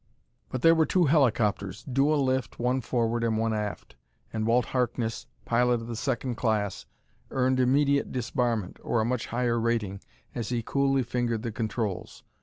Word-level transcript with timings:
But 0.49 0.63
there 0.63 0.73
were 0.73 0.87
two 0.87 1.05
helicopters 1.05 1.83
dual 1.83 2.25
lift, 2.25 2.57
one 2.57 2.81
forward 2.81 3.23
and 3.23 3.37
one 3.37 3.53
aft. 3.53 3.95
And 4.33 4.47
Walt 4.47 4.65
Harkness, 4.73 5.27
pilot 5.45 5.75
of 5.79 5.85
the 5.85 5.95
second 5.95 6.37
class, 6.37 6.87
earned 7.29 7.59
immediate 7.59 8.11
disbarment 8.11 8.79
or 8.81 8.99
a 8.99 9.05
much 9.05 9.27
higher 9.27 9.59
rating 9.59 10.01
as 10.33 10.49
he 10.49 10.63
coolly 10.63 11.03
fingered 11.03 11.43
the 11.43 11.51
controls. 11.51 12.23